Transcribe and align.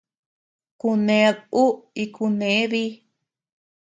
Kuned 0.79 1.37
uu 1.61 1.69
y 2.03 2.05
kunee 2.15 2.63
dii. 2.71 2.91